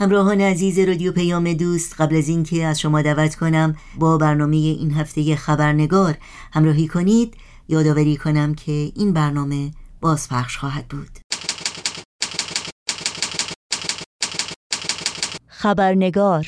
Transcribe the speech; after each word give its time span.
همراهان 0.00 0.40
عزیز 0.40 0.78
رادیو 0.78 1.12
پیام 1.12 1.52
دوست 1.52 2.00
قبل 2.00 2.16
از 2.16 2.28
اینکه 2.28 2.64
از 2.64 2.80
شما 2.80 3.02
دعوت 3.02 3.34
کنم 3.34 3.76
با 3.98 4.18
برنامه 4.18 4.56
این 4.56 4.90
هفته 4.90 5.36
خبرنگار 5.36 6.18
همراهی 6.52 6.88
کنید. 6.88 7.34
یادآوری 7.68 8.16
کنم 8.16 8.54
که 8.54 8.72
این 8.72 9.12
برنامه 9.12 9.70
بازپخش 10.00 10.56
خواهد 10.56 10.88
بود. 10.88 11.18
خبرنگار 15.46 16.46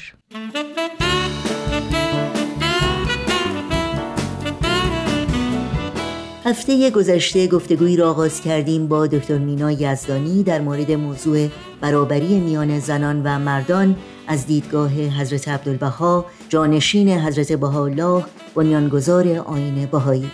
هفته 6.50 6.90
گذشته 6.90 7.46
گفتگویی 7.46 7.96
را 7.96 8.10
آغاز 8.10 8.40
کردیم 8.40 8.88
با 8.88 9.06
دکتر 9.06 9.38
مینا 9.38 9.72
یزدانی 9.72 10.42
در 10.42 10.60
مورد 10.60 10.92
موضوع 10.92 11.48
برابری 11.80 12.40
میان 12.40 12.78
زنان 12.80 13.22
و 13.22 13.38
مردان 13.38 13.96
از 14.26 14.46
دیدگاه 14.46 14.90
حضرت 14.90 15.48
عبدالبها 15.48 16.26
جانشین 16.48 17.08
حضرت 17.08 17.52
بهاءالله 17.52 18.24
بنیانگذار 18.54 19.28
آین 19.28 19.86
بهایی. 19.86 20.30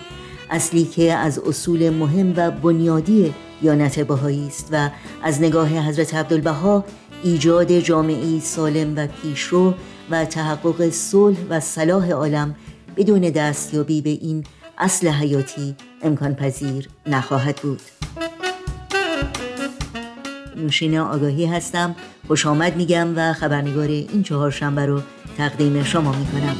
اصلی 0.50 0.84
که 0.84 1.12
از 1.12 1.38
اصول 1.38 1.90
مهم 1.90 2.34
و 2.36 2.50
بنیادی 2.50 3.34
دیانت 3.60 4.00
بهایی 4.00 4.46
است 4.46 4.68
و 4.72 4.90
از 5.22 5.42
نگاه 5.42 5.68
حضرت 5.68 6.14
عبدالبها 6.14 6.84
ایجاد 7.24 7.78
جامعه 7.78 8.40
سالم 8.40 8.96
و 8.96 9.06
پیشرو 9.06 9.74
و 10.10 10.24
تحقق 10.24 10.88
صلح 10.90 11.38
و 11.50 11.60
صلاح 11.60 12.10
عالم 12.10 12.54
بدون 12.96 13.20
دستیابی 13.20 14.00
به 14.00 14.10
این 14.10 14.44
اصل 14.78 15.08
حیاتی 15.08 15.76
امکان 16.06 16.34
پذیر 16.34 16.88
نخواهد 17.06 17.56
بود. 17.56 17.80
نوشین 20.56 20.98
آگاهی 20.98 21.46
هستم. 21.46 21.96
خوش 22.26 22.46
آمد 22.46 22.76
میگم 22.76 23.08
و 23.16 23.32
خبرنگار 23.32 23.88
این 23.88 24.22
چهار 24.22 24.50
شنبه 24.50 24.86
رو 24.86 25.00
تقدیم 25.38 25.82
شما 25.82 26.12
می‌کنم. 26.12 26.56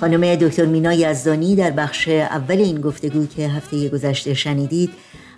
خانم 0.00 0.34
دکتر 0.34 0.64
مینا 0.64 0.94
یزدانی 0.94 1.56
در 1.56 1.70
بخش 1.70 2.08
اول 2.08 2.58
این 2.58 2.80
گفتگو 2.80 3.26
که 3.26 3.48
هفته 3.48 3.88
گذشته 3.88 4.34
شنیدید 4.34 4.90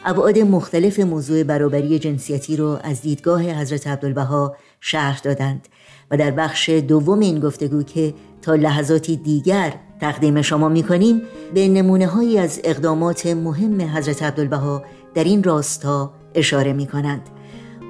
ابعاد 0.05 0.39
مختلف 0.39 1.01
موضوع 1.01 1.43
برابری 1.43 1.99
جنسیتی 1.99 2.57
رو 2.57 2.79
از 2.83 3.03
دیدگاه 3.03 3.43
حضرت 3.43 3.87
عبدالبها 3.87 4.57
شرح 4.81 5.21
دادند. 5.21 5.69
و 6.13 6.17
در 6.17 6.31
بخش 6.31 6.69
دوم 6.69 7.21
این 7.21 7.41
گفتگو 7.41 7.83
که 7.83 8.15
تا 8.43 8.55
لحظاتی 8.55 9.17
دیگر 9.17 9.75
تقدیم 10.01 10.43
شما 10.43 10.69
می 10.69 10.83
کنیم 10.83 11.23
به 11.55 11.69
نمونه 11.69 12.07
هایی 12.07 12.39
از 12.39 12.61
اقدامات 12.65 13.27
مهم 13.27 13.81
حضرت 13.81 14.23
عبدالبها 14.23 14.83
در 15.15 15.25
این 15.25 15.43
راستا 15.43 16.13
اشاره 16.35 16.73
می 16.73 16.87
کنند. 16.87 17.23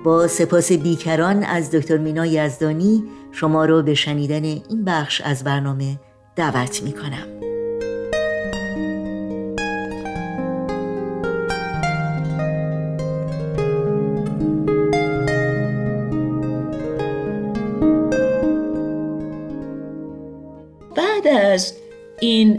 با 0.05 0.27
سپاس 0.27 0.73
بیکران 0.73 1.43
از 1.43 1.71
دکتر 1.71 1.99
مینا 1.99 2.27
یزدانی 2.27 3.05
شما 3.33 3.65
را 3.65 3.83
به 3.83 3.95
شنیدن 3.95 4.45
این 4.45 4.85
بخش 4.87 5.21
از 5.21 5.45
برنامه 5.45 5.99
دعوت 6.37 6.83
می 6.83 6.93
کنم. 6.93 7.52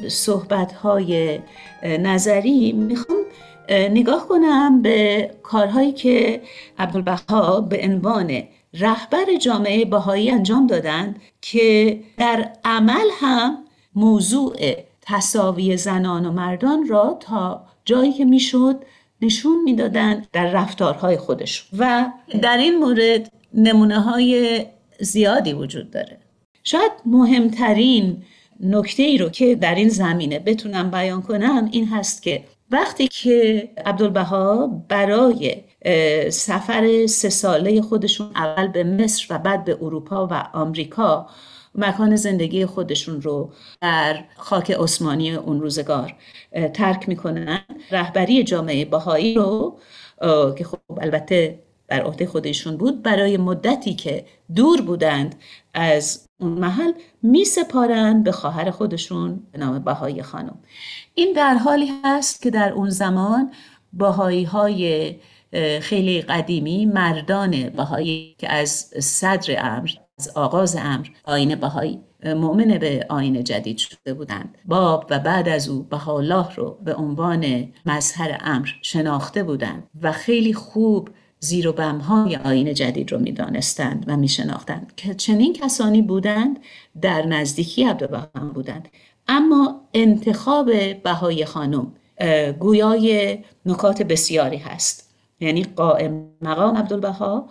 این 0.04 0.10
صحبت 0.10 0.72
های 0.74 1.40
نظری 1.84 2.72
می‌خوام 2.72 3.18
نگاه 3.70 4.28
کنم 4.28 4.82
به 4.82 5.32
کارهایی 5.44 5.92
که 5.92 6.42
عبدالبها 6.80 7.62
به 7.62 7.80
عنوان 7.84 8.44
رهبر 8.74 9.26
جامعه 9.42 9.86
بهایی 9.86 10.32
انجام 10.32 10.68
دادند 10.68 11.22
که 11.42 12.00
در 12.18 12.50
عمل 12.66 13.08
هم 13.20 13.58
موضوع 13.96 14.56
تصاوی 15.02 15.78
زنان 15.78 16.26
و 16.26 16.32
مردان 16.32 16.88
را 16.88 17.18
تا 17.20 17.66
جایی 17.86 18.14
که 18.14 18.26
می‌شد 18.26 18.76
نشون 19.22 19.64
می‌دادند 19.64 20.28
در 20.32 20.52
رفتارهای 20.52 21.18
خودشون. 21.18 21.80
و 21.80 22.12
در 22.42 22.58
این 22.58 22.78
مورد 22.78 23.32
نمونه 23.54 24.00
های 24.00 24.66
زیادی 25.00 25.54
وجود 25.54 25.92
داره. 25.92 26.18
شاید 26.64 26.92
مهمترین 27.06 28.24
نکته 28.60 29.04
ای 29.04 29.18
رو 29.18 29.30
که 29.30 29.56
در 29.56 29.76
این 29.76 29.90
زمینه 29.90 30.40
بتونم 30.40 30.92
بیان 30.92 31.22
کنم 31.22 31.70
این 31.72 31.88
هست 31.88 32.24
که 32.24 32.44
وقتی 32.72 33.08
که 33.08 33.70
عبدالبها 33.86 34.68
برای 34.90 35.56
سفر 36.30 37.06
سه 37.06 37.30
ساله 37.30 37.82
خودشون 37.82 38.32
اول 38.36 38.68
به 38.68 38.84
مصر 38.84 39.28
و 39.30 39.38
بعد 39.38 39.66
به 39.66 39.78
اروپا 39.82 40.28
و 40.32 40.34
آمریکا 40.54 41.28
مکان 41.76 42.16
زندگی 42.16 42.66
خودشون 42.66 43.22
رو 43.22 43.52
در 43.82 44.24
خاک 44.38 44.72
عثمانی 44.72 45.36
اون 45.36 45.62
روزگار 45.62 46.16
ترک 46.74 47.10
می‌کنن 47.10 47.66
رهبری 47.92 48.44
جامعه 48.44 48.86
بهایی 48.86 49.36
رو 49.36 49.80
که 50.58 50.64
خب 50.64 51.00
البته 51.02 51.60
بر 51.94 52.02
عهده 52.02 52.26
خودشون 52.26 52.78
بود 52.78 53.04
برای 53.04 53.38
مدتی 53.38 53.94
که 53.94 54.26
دور 54.56 54.82
بودند 54.82 55.36
از 55.74 56.28
اون 56.40 56.52
محل 56.52 56.92
می 57.24 57.46
سپارند 57.46 58.24
به 58.24 58.32
خواهر 58.32 58.72
خودشون 58.72 59.44
به 59.52 59.60
نام 59.60 59.80
بهایی 59.80 60.24
خانم. 60.24 60.60
این 61.16 61.34
در 61.34 61.54
حالی 61.54 61.92
هست 62.04 62.42
که 62.42 62.50
در 62.50 62.74
اون 62.74 62.90
زمان 62.90 63.52
بهایی 63.94 64.44
های 64.44 65.16
خیلی 65.82 66.22
قدیمی 66.22 66.86
مردان 66.86 67.70
بهایی 67.70 68.36
که 68.38 68.52
از 68.52 68.70
صدر 69.00 69.76
امر 69.76 69.90
از 70.20 70.30
آغاز 70.36 70.76
امر 70.76 71.08
آین 71.24 71.56
بهایی 71.56 72.00
مؤمن 72.26 72.78
به 72.78 73.06
آین 73.10 73.44
جدید 73.44 73.78
شده 73.78 74.14
بودند. 74.14 74.58
باب 74.66 75.08
و 75.10 75.20
بعد 75.20 75.50
از 75.50 75.70
او 75.70 75.84
بهاءالله 75.84 76.56
رو 76.56 76.78
به 76.84 76.96
عنوان 76.96 77.74
مظهر 77.86 78.38
امر 78.42 78.70
شناخته 78.82 79.44
بودند 79.44 79.90
و 80.02 80.12
خیلی 80.12 80.54
خوب 80.54 81.10
زیر 81.44 81.68
و 81.68 81.74
بمهای 81.74 82.36
آین 82.36 82.74
جدید 82.74 83.12
رو 83.12 83.20
می‌دانستند 83.20 84.06
و 84.08 84.18
میشناختند 84.18 84.94
که 84.98 85.14
چنین 85.14 85.54
کسانی 85.54 86.02
بودند 86.02 86.60
در 87.02 87.26
نزدیکی 87.26 87.84
عبدالبها 87.84 88.28
بودند. 88.54 88.88
اما 89.28 89.82
انتخاب 89.94 90.72
بهای 91.04 91.46
خانم 91.46 91.92
گویای 92.60 93.38
نکات 93.66 94.02
بسیاری 94.02 94.58
هست. 94.58 95.14
یعنی 95.40 95.64
قائم 95.64 96.26
مقام 96.42 96.78
عبدالبها 96.78 97.50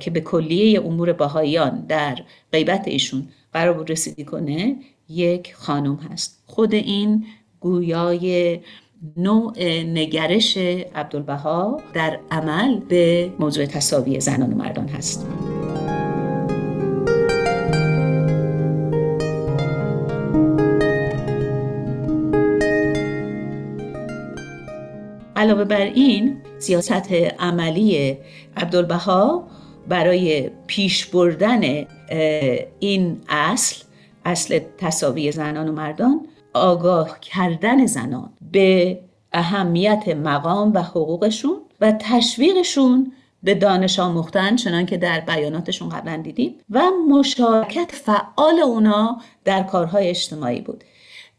که 0.00 0.10
به 0.10 0.20
کلیه 0.20 0.80
امور 0.80 1.12
بهاییان 1.12 1.86
در 1.86 2.18
غیبت 2.52 2.88
ایشون 2.88 3.28
قرار 3.52 3.72
بود 3.72 3.90
رسیدی 3.90 4.24
کنه 4.24 4.76
یک 5.08 5.54
خانم 5.54 5.96
هست. 5.96 6.42
خود 6.46 6.74
این 6.74 7.26
گویای 7.60 8.60
نوع 9.16 9.52
نگرش 9.82 10.56
عبدالبها 10.94 11.80
در 11.94 12.18
عمل 12.30 12.78
به 12.78 13.30
موضوع 13.38 13.66
تصاوی 13.66 14.20
زنان 14.20 14.52
و 14.52 14.56
مردان 14.56 14.88
هست. 14.88 15.26
علاوه 25.36 25.64
بر 25.64 25.80
این 25.80 26.36
سیاست 26.58 27.12
عملی 27.38 28.16
عبدالبها 28.56 29.48
برای 29.88 30.50
پیش 30.66 31.06
بردن 31.06 31.86
این 32.78 33.20
اصل 33.28 33.84
اصل 34.24 34.60
تصاوی 34.78 35.32
زنان 35.32 35.68
و 35.68 35.72
مردان 35.72 36.26
آگاه 36.54 37.20
کردن 37.20 37.86
زنان 37.86 38.30
به 38.52 39.00
اهمیت 39.32 40.08
مقام 40.08 40.72
و 40.74 40.82
حقوقشون 40.82 41.56
و 41.80 41.92
تشویقشون 41.92 43.12
به 43.42 43.54
دانش 43.54 43.98
آموختن 43.98 44.56
چنان 44.56 44.86
که 44.86 44.96
در 44.96 45.20
بیاناتشون 45.20 45.88
قبلا 45.88 46.16
دیدیم 46.16 46.54
و 46.70 46.82
مشارکت 47.08 47.92
فعال 47.92 48.60
اونا 48.60 49.18
در 49.44 49.62
کارهای 49.62 50.08
اجتماعی 50.08 50.60
بود. 50.60 50.84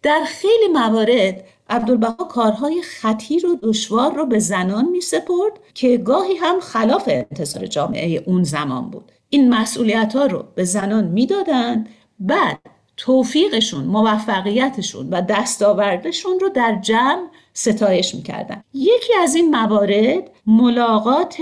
در 0.01 0.23
خیلی 0.27 0.67
موارد 0.73 1.43
عبدالبها 1.69 2.13
کارهای 2.13 2.81
خطیر 2.81 3.45
و 3.45 3.55
دشوار 3.63 4.13
رو 4.13 4.25
به 4.25 4.39
زنان 4.39 4.89
می 4.89 5.01
سپرد 5.01 5.51
که 5.73 5.97
گاهی 5.97 6.35
هم 6.35 6.59
خلاف 6.59 7.03
انتظار 7.07 7.65
جامعه 7.65 8.23
اون 8.25 8.43
زمان 8.43 8.89
بود. 8.89 9.11
این 9.29 9.53
مسئولیت 9.53 10.15
ها 10.15 10.25
رو 10.25 10.45
به 10.55 10.63
زنان 10.63 11.03
می‌دادند 11.03 11.89
بعد 12.19 12.59
توفیقشون 12.97 13.83
موفقیتشون 13.83 15.09
و 15.09 15.21
دستاوردشون 15.21 16.39
رو 16.39 16.49
در 16.49 16.79
جمع 16.81 17.27
ستایش 17.53 18.15
می‌کردن. 18.15 18.63
یکی 18.73 19.13
از 19.23 19.35
این 19.35 19.55
موارد 19.55 20.31
ملاقات 20.47 21.37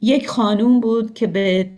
یک 0.00 0.28
خانوم 0.28 0.80
بود 0.80 1.14
که 1.14 1.26
به 1.26 1.70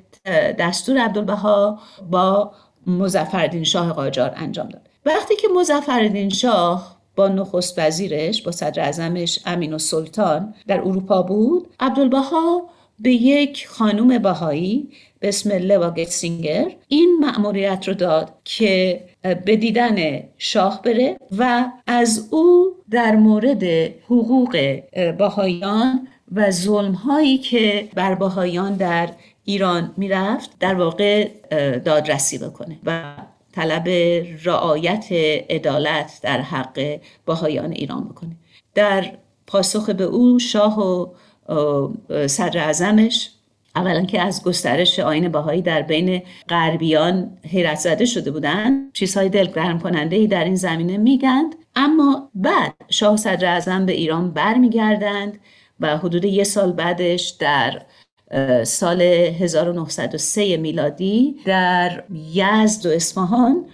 دستور 0.58 0.98
عبدالبها 0.98 1.78
با 2.10 2.52
مزفردین 2.86 3.64
شاه 3.64 3.92
قاجار 3.92 4.32
انجام 4.36 4.68
داد. 4.68 4.88
وقتی 5.06 5.36
که 5.36 5.48
مزفردین 5.56 6.28
شاه 6.28 6.96
با 7.16 7.28
نخست 7.28 7.78
وزیرش 7.78 8.42
با 8.42 8.52
صدر 8.52 8.88
ازمش 8.88 9.38
امین 9.46 9.74
و 9.74 9.78
سلطان 9.78 10.54
در 10.66 10.80
اروپا 10.80 11.22
بود 11.22 11.68
عبدالبها 11.80 12.62
به 12.98 13.10
یک 13.12 13.68
خانوم 13.68 14.18
بهایی 14.18 14.90
به 15.22 15.28
اسم 15.28 15.52
لوا 15.52 15.90
گتسینگر 15.90 16.72
این 16.88 17.19
مأموریت 17.20 17.88
رو 17.88 17.94
داد 17.94 18.32
که 18.44 19.00
به 19.44 19.56
دیدن 19.56 20.22
شاه 20.38 20.82
بره 20.82 21.16
و 21.38 21.64
از 21.86 22.28
او 22.30 22.76
در 22.90 23.16
مورد 23.16 23.64
حقوق 24.04 24.80
بهاییان 25.19 26.08
و 26.32 26.50
ظلم 26.50 26.92
هایی 26.92 27.38
که 27.38 27.88
بر 27.94 28.14
بهاییان 28.14 28.74
در 28.74 29.08
ایران 29.44 29.94
می‌رفت 29.96 30.50
در 30.60 30.74
واقع 30.74 31.28
دادرسی 31.78 32.38
بکنه 32.38 32.78
و 32.84 33.14
طلب 33.52 33.88
رعایت 34.44 35.06
عدالت 35.50 36.20
در 36.22 36.40
حق 36.40 37.00
بهایان 37.26 37.72
ایران 37.72 38.04
بکنه. 38.04 38.36
در 38.74 39.12
پاسخ 39.46 39.90
به 39.90 40.04
او 40.04 40.38
شاه 40.38 40.78
و 40.80 41.06
صدر 42.26 42.58
اعظمش 42.58 43.31
اولا 43.76 44.02
که 44.04 44.20
از 44.20 44.42
گسترش 44.42 44.98
آین 44.98 45.28
باهایی 45.28 45.62
در 45.62 45.82
بین 45.82 46.22
غربیان 46.48 47.38
حیرت 47.48 47.78
زده 47.78 48.04
شده 48.04 48.30
بودند 48.30 48.92
چیزهای 48.92 49.28
دلگرم 49.28 49.78
کننده 49.78 50.16
ای 50.16 50.26
در 50.26 50.44
این 50.44 50.54
زمینه 50.54 50.96
میگند. 50.96 51.54
اما 51.76 52.30
بعد 52.34 52.74
شاه 52.90 53.16
صدر 53.16 53.46
اعظم 53.46 53.86
به 53.86 53.92
ایران 53.92 54.30
برمیگردند 54.30 55.38
و 55.80 55.96
حدود 55.96 56.24
یه 56.24 56.44
سال 56.44 56.72
بعدش 56.72 57.28
در 57.28 57.82
سال 58.64 59.02
1903 59.02 60.56
میلادی 60.56 61.36
در 61.44 62.04
یزد 62.34 62.86
و 62.86 62.90
اصفهان 62.90 63.64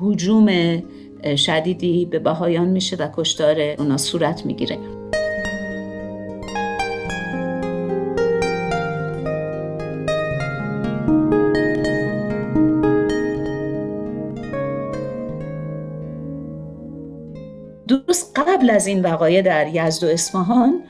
حجوم 0.00 0.82
شدیدی 1.36 2.04
به 2.04 2.18
بهایان 2.18 2.68
میشه 2.68 2.96
و 2.96 3.08
کشتار 3.16 3.60
اونا 3.60 3.96
صورت 3.96 4.46
می‌گیره. 4.46 4.95
قبل 18.56 18.70
از 18.70 18.86
این 18.86 19.02
وقایع 19.02 19.42
در 19.42 19.66
یزد 19.72 20.04
و 20.04 20.06
اصفهان 20.06 20.82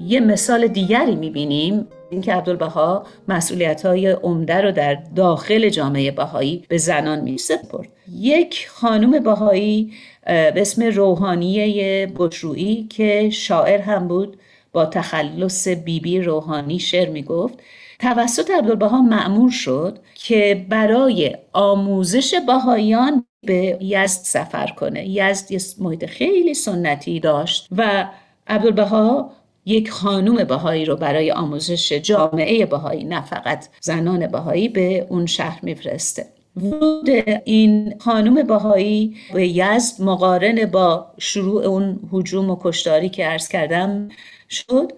یه 0.00 0.20
مثال 0.20 0.66
دیگری 0.66 1.14
می‌بینیم. 1.14 1.86
اینکه 2.10 2.34
عبدالبها 2.34 3.06
مسئولیت 3.28 3.86
های 3.86 4.10
عمده 4.10 4.60
رو 4.60 4.72
در 4.72 4.94
داخل 5.16 5.68
جامعه 5.68 6.10
بهایی 6.10 6.64
به 6.68 6.78
زنان 6.78 7.20
می 7.20 7.38
سپرد 7.38 7.88
یک 8.12 8.68
خانم 8.68 9.22
بهایی 9.22 9.92
به 10.26 10.54
اسم 10.56 10.82
روحانیه 10.82 12.06
بشرویی 12.06 12.86
که 12.90 13.30
شاعر 13.30 13.80
هم 13.80 14.08
بود 14.08 14.36
با 14.72 14.86
تخلص 14.86 15.68
بیبی 15.68 16.00
بی 16.00 16.20
روحانی 16.20 16.78
شعر 16.78 17.08
می 17.08 17.22
گفت 17.22 17.58
توسط 18.00 18.50
عبدالبها 18.50 19.02
معمور 19.02 19.50
شد 19.50 19.98
که 20.14 20.66
برای 20.68 21.36
آموزش 21.52 22.34
بهاییان 22.46 23.24
به 23.42 23.78
یزد 23.80 24.20
سفر 24.24 24.66
کنه. 24.66 25.08
یزد 25.08 25.52
یه 25.52 25.60
محیط 25.78 26.06
خیلی 26.06 26.54
سنتی 26.54 27.20
داشت 27.20 27.68
و 27.76 28.08
عبدالبها 28.46 29.32
یک 29.66 29.90
خانوم 29.90 30.44
بهایی 30.44 30.84
رو 30.84 30.96
برای 30.96 31.32
آموزش 31.32 31.92
جامعه 31.92 32.66
بهایی 32.66 33.04
نه 33.04 33.24
فقط 33.24 33.68
زنان 33.80 34.26
بهایی 34.26 34.68
به 34.68 35.06
اون 35.08 35.26
شهر 35.26 35.60
میفرسته. 35.62 36.26
ورود 36.56 37.08
این 37.44 37.94
خانوم 37.98 38.42
بهایی 38.42 39.16
به 39.34 39.48
یزد 39.48 40.02
مقارن 40.02 40.66
با 40.66 41.06
شروع 41.18 41.64
اون 41.64 42.00
حجوم 42.12 42.50
و 42.50 42.56
کشتاری 42.60 43.08
که 43.08 43.26
عرض 43.26 43.48
کردم 43.48 44.08
شد. 44.50 44.92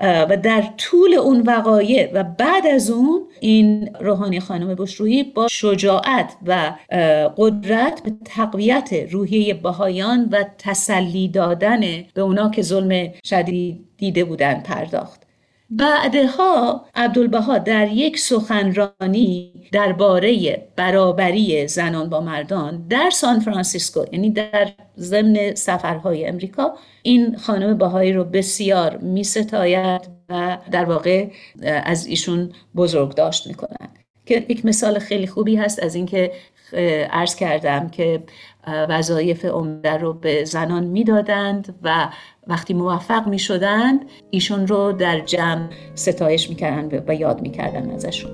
و 0.00 0.36
در 0.42 0.64
طول 0.78 1.14
اون 1.14 1.40
وقایع 1.40 2.10
و 2.14 2.24
بعد 2.24 2.66
از 2.66 2.90
اون 2.90 3.22
این 3.40 3.90
روحانی 4.00 4.40
خانم 4.40 4.74
بشرویی 4.74 5.22
با 5.22 5.48
شجاعت 5.48 6.36
و 6.46 6.72
قدرت 7.36 8.02
به 8.02 8.12
تقویت 8.24 8.92
روحیه 9.10 9.54
بهایان 9.54 10.28
و 10.32 10.44
تسلی 10.58 11.28
دادن 11.28 11.80
به 12.14 12.20
اونا 12.22 12.50
که 12.50 12.62
ظلم 12.62 13.12
شدید 13.24 13.84
دیده 13.96 14.24
بودن 14.24 14.60
پرداخت. 14.60 15.23
بعدها 15.70 16.84
عبدالبها 16.94 17.58
در 17.58 17.88
یک 17.88 18.18
سخنرانی 18.18 19.52
درباره 19.72 20.62
برابری 20.76 21.68
زنان 21.68 22.08
با 22.10 22.20
مردان 22.20 22.86
در 22.88 23.10
سان 23.10 23.40
فرانسیسکو 23.40 24.04
یعنی 24.12 24.30
در 24.30 24.68
ضمن 24.98 25.54
سفرهای 25.54 26.26
امریکا 26.26 26.74
این 27.02 27.36
خانم 27.36 27.78
بهایی 27.78 28.12
رو 28.12 28.24
بسیار 28.24 28.96
می 28.96 29.24
ستاید 29.24 30.00
و 30.28 30.58
در 30.70 30.84
واقع 30.84 31.28
از 31.62 32.06
ایشون 32.06 32.52
بزرگ 32.76 33.14
داشت 33.14 33.46
می‌کنن 33.46 33.88
که 34.26 34.46
یک 34.48 34.66
مثال 34.66 34.98
خیلی 34.98 35.26
خوبی 35.26 35.56
هست 35.56 35.82
از 35.82 35.94
اینکه 35.94 36.32
عرض 37.10 37.34
کردم 37.34 37.88
که 37.88 38.22
وظایف 38.66 39.44
عمده 39.44 39.96
رو 39.96 40.12
به 40.12 40.44
زنان 40.44 40.84
می‌دادند 40.84 41.74
و 41.82 42.08
وقتی 42.46 42.74
موفق 42.74 43.26
می 43.26 43.38
شدند 43.38 44.00
ایشون 44.30 44.66
رو 44.66 44.92
در 44.92 45.20
جمع 45.20 45.68
ستایش 45.94 46.48
می‌کردن 46.48 47.04
و 47.08 47.14
یاد 47.14 47.40
می‌کردن 47.40 47.90
ازشون. 47.90 48.30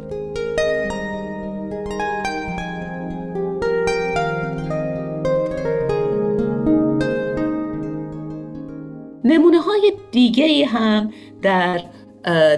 نمونه 9.25 9.61
های 9.61 9.93
دیگه 10.11 10.67
هم 10.67 11.13
در 11.43 11.81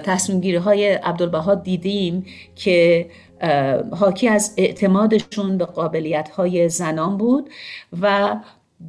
تصمیم 0.03 0.39
گیری 0.39 0.57
های 0.57 0.93
عبدالبها 0.93 1.55
دیدیم 1.55 2.25
که 2.55 3.09
حاکی 3.91 4.27
از 4.27 4.53
اعتمادشون 4.57 5.57
به 5.57 5.65
قابلیت 5.65 6.29
های 6.29 6.69
زنان 6.69 7.17
بود 7.17 7.49
و 8.01 8.35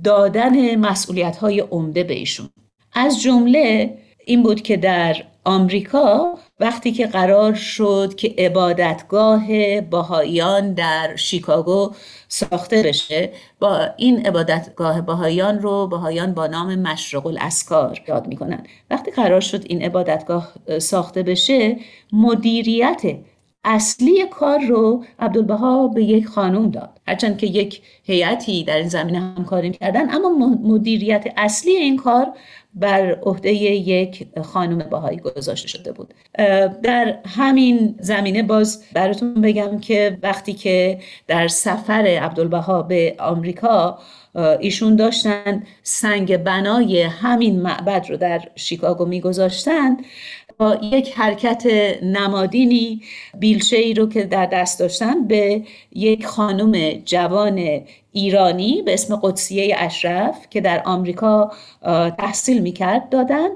دادن 0.04 0.76
مسئولیت 0.76 1.36
های 1.36 1.60
عمده 1.60 2.04
به 2.04 2.14
ایشون. 2.14 2.48
از 2.92 3.22
جمله 3.22 3.98
این 4.26 4.42
بود 4.42 4.62
که 4.62 4.76
در 4.76 5.16
آمریکا 5.44 6.38
وقتی 6.60 6.92
که 6.92 7.06
قرار 7.06 7.54
شد 7.54 8.14
که 8.16 8.34
عبادتگاه 8.38 9.80
باهایان 9.80 10.74
در 10.74 11.16
شیکاگو 11.16 11.90
ساخته 12.28 12.82
بشه 12.82 13.32
با 13.60 13.88
این 13.96 14.26
عبادتگاه 14.26 15.00
باهایان 15.00 15.58
رو 15.58 15.86
باهایان 15.86 16.34
با 16.34 16.46
نام 16.46 16.74
مشرق 16.74 17.26
الاسکار 17.26 18.00
یاد 18.08 18.26
می‌کنن. 18.26 18.66
وقتی 18.90 19.10
قرار 19.10 19.40
شد 19.40 19.64
این 19.66 19.82
عبادتگاه 19.82 20.52
ساخته 20.78 21.22
بشه 21.22 21.76
مدیریت 22.12 23.02
اصلی 23.64 24.26
کار 24.30 24.58
رو 24.58 25.04
عبدالبها 25.18 25.88
به 25.88 26.04
یک 26.04 26.26
خانم 26.26 26.70
داد. 26.70 27.00
هرچند 27.08 27.38
که 27.38 27.46
یک 27.46 27.82
هیئتی 28.02 28.64
در 28.64 28.76
این 28.76 28.88
زمینه 28.88 29.20
همکاری 29.20 29.70
کردن 29.70 30.10
اما 30.10 30.48
مدیریت 30.62 31.24
اصلی 31.36 31.72
این 31.72 31.96
کار 31.96 32.32
بر 32.74 33.18
عهده 33.22 33.52
یک 33.52 34.26
خانم 34.42 34.78
باهایی 34.78 35.18
گذاشته 35.18 35.68
شده 35.68 35.92
بود. 35.92 36.14
در 36.82 37.18
همین 37.26 37.94
زمینه 38.00 38.42
باز 38.42 38.84
براتون 38.92 39.34
بگم 39.34 39.78
که 39.78 40.18
وقتی 40.22 40.52
که 40.52 40.98
در 41.26 41.48
سفر 41.48 42.18
عبدالبها 42.22 42.82
به 42.82 43.16
آمریکا 43.18 43.98
ایشون 44.60 44.96
داشتن 44.96 45.62
سنگ 45.82 46.36
بنای 46.36 47.02
همین 47.02 47.62
معبد 47.62 48.06
رو 48.10 48.16
در 48.16 48.40
شیکاگو 48.54 49.06
میگذاشتند 49.06 50.04
با 50.58 50.78
یک 50.82 51.12
حرکت 51.12 51.66
نمادینی 52.02 53.02
بیلچه 53.38 53.76
ای 53.76 53.94
رو 53.94 54.08
که 54.08 54.22
در 54.22 54.46
دست 54.46 54.80
داشتن 54.80 55.26
به 55.26 55.62
یک 55.92 56.26
خانم 56.26 56.92
جوان 57.04 57.80
ایرانی 58.12 58.82
به 58.82 58.94
اسم 58.94 59.16
قدسیه 59.16 59.76
اشرف 59.78 60.46
که 60.50 60.60
در 60.60 60.82
آمریکا 60.84 61.52
تحصیل 62.18 62.62
می‌کرد 62.62 63.08
دادن 63.08 63.48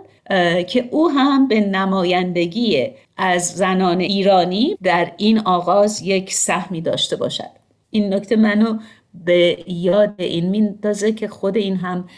که 0.64 0.88
او 0.90 1.11
هم 1.11 1.49
به 1.49 1.61
نمایندگی 1.61 2.90
از 3.17 3.49
زنان 3.49 4.00
ایرانی 4.00 4.76
در 4.83 5.12
این 5.17 5.38
آغاز 5.38 6.02
یک 6.02 6.35
سهمی 6.35 6.81
داشته 6.81 7.17
باشد. 7.17 7.50
این 7.90 8.14
نکته 8.14 8.37
منو 8.37 8.78
به 9.25 9.59
یاد 9.67 10.14
این 10.19 10.49
میندازه 10.49 11.12
که 11.12 11.28
خود 11.28 11.57
این 11.57 11.76
هم 11.76 12.09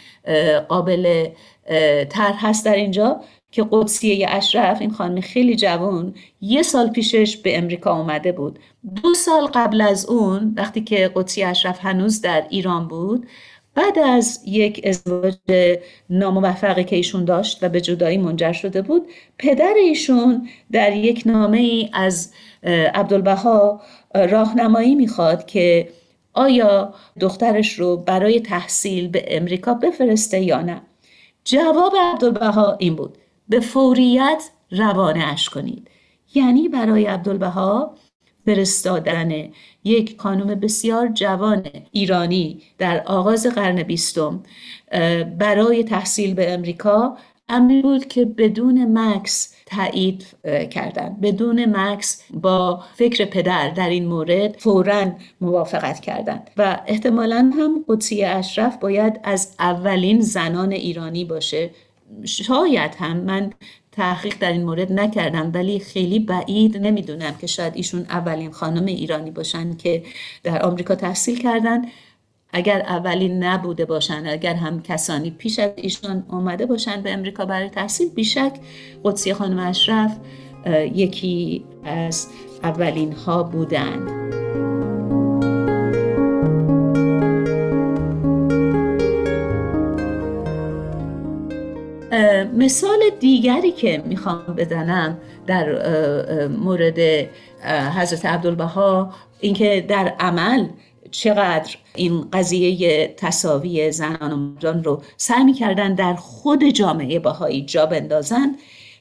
قابل 0.69 1.29
تر 2.11 2.33
هست 2.33 2.65
در 2.65 2.75
اینجا. 2.75 3.21
که 3.51 3.67
قدسیه 3.71 4.27
اشرف 4.31 4.81
این 4.81 4.91
خانم 4.91 5.21
خیلی 5.21 5.57
جوان 5.57 6.15
یه 6.41 6.63
سال 6.63 6.91
پیشش 6.91 7.37
به 7.37 7.59
امریکا 7.59 7.97
اومده 7.97 8.33
بود. 8.33 8.59
دو 9.03 9.15
سال 9.15 9.47
قبل 9.47 9.81
از 9.81 10.07
اون 10.07 10.55
وقتی 10.57 10.81
که 10.81 11.11
قدسیه 11.15 11.47
اشرف 11.47 11.79
هنوز 11.83 12.21
در 12.21 12.47
ایران 12.51 12.89
بود 12.89 13.27
بعد 13.75 13.99
از 13.99 14.41
یک 14.47 14.81
ازدواج 14.85 15.35
ناموفقی 16.11 16.85
که 16.85 16.97
ایشون 16.97 17.25
داشت 17.25 17.59
و 17.63 17.69
به 17.69 17.81
جدایی 17.81 18.19
منجر 18.19 18.53
شده 18.53 18.83
بود 18.83 19.09
پدر 19.39 19.75
ایشون 19.77 20.49
در 20.73 20.97
یک 20.97 21.23
نامه 21.27 21.59
ای 21.59 21.91
از 21.93 22.33
عبدالبها 22.95 23.81
راهنمایی 24.15 24.95
می‌خواد 24.95 25.47
که 25.47 25.89
آیا 26.33 26.95
دخترش 27.21 27.73
رو 27.73 27.97
برای 27.97 28.41
تحصیل 28.41 29.09
به 29.09 29.25
امریکا 29.37 29.75
بفرسته 29.75 30.41
یا 30.41 30.61
نه. 30.61 30.83
جواب 31.45 31.93
عبدالبها 31.97 32.77
این 32.79 32.97
بود. 32.97 33.19
به 33.51 33.61
فوریت 33.61 34.51
اش 35.17 35.49
کنید. 35.49 35.89
یعنی 36.35 36.69
برای 36.69 37.07
عبدالبها 37.07 37.95
فرستادن 38.47 39.49
یک 39.85 40.17
خانم 40.19 40.61
بسیار 40.61 41.09
جوان 41.09 41.67
ایرانی 41.93 42.63
در 42.79 43.03
آغاز 43.07 43.47
قرن 43.47 43.83
بیستم 43.83 44.43
برای 45.39 45.85
تحصیل 45.85 46.35
به 46.35 46.53
امریکا 46.53 47.17
امری 47.49 47.83
بود 47.83 48.07
که 48.07 48.25
بدون 48.25 48.99
مکس 48.99 49.55
تایید 49.67 50.27
کردن. 50.71 51.17
بدون 51.23 51.77
مکس 51.77 52.23
با 52.31 52.85
فکر 52.95 53.25
پدر 53.25 53.71
در 53.71 53.89
این 53.89 54.07
مورد 54.07 54.59
فورا 54.59 55.13
موافقت 55.41 56.01
کردند 56.01 56.51
و 56.57 56.81
احتمالا 56.87 57.53
هم 57.59 57.85
قدسی 57.89 58.25
اشرف 58.25 58.77
باید 58.77 59.21
از 59.25 59.55
اولین 59.59 60.21
زنان 60.21 60.73
ایرانی 60.73 61.25
باشه. 61.25 61.71
شاید 62.25 62.95
هم 62.95 63.17
من 63.17 63.53
تحقیق 63.93 64.39
در 64.41 64.53
این 64.53 64.65
مورد 64.65 64.93
نکردم 64.93 65.51
ولی 65.55 65.79
خیلی 65.79 66.19
بعید 66.19 66.77
نمی‌دونم 66.77 67.35
که 67.41 67.47
شاید 67.47 67.77
ایشون 67.77 68.01
اولین 68.01 68.51
خانم 68.51 68.87
ایرانی 68.87 69.31
باشن 69.31 69.77
که 69.77 70.03
در 70.43 70.63
آمریکا 70.63 70.95
تحصیل 70.95 71.43
کردن. 71.43 71.83
اگر 72.53 72.81
اولین 72.81 73.45
نبوده 73.45 73.85
باشن 73.85 74.27
اگر 74.27 74.55
هم 74.55 74.83
کسانی 74.83 75.31
پیش 75.31 75.59
از 75.59 75.71
ایشون 75.77 76.25
اومده 76.31 76.67
باشن 76.67 77.03
به 77.03 77.13
امریکا 77.13 77.45
برای 77.45 77.69
تحصیل 77.69 78.09
بیشک 78.09 78.53
قدسی 79.05 79.35
خانم 79.35 79.59
اشرف 79.59 80.17
یکی 80.95 81.65
از 81.85 82.29
اولین 82.63 83.13
ها 83.13 83.43
بودند 83.43 84.40
مثال 92.61 92.99
دیگری 93.21 93.73
که 93.73 94.03
می‌خوام 94.07 94.45
بزنم 94.59 95.19
در 95.47 95.67
مورد 96.49 97.29
حضرت 97.99 98.27
عبدالبها 98.27 99.15
اینکه 99.41 99.85
در 99.89 100.09
عمل 100.21 100.69
چقدر 101.11 101.77
این 101.95 102.31
قضیه 102.33 103.15
تصاوی 103.17 103.93
زنان 103.93 104.33
و 104.33 104.37
مردان 104.37 104.85
رو 104.85 105.03
سعی 105.17 105.45
می‌کردن 105.45 105.95
در 105.95 106.15
خود 106.15 106.65
جامعه 106.65 107.19
باهایی 107.19 107.65
جا 107.65 107.87
بندازن 107.87 108.57